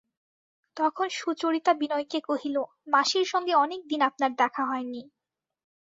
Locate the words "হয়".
4.65-4.85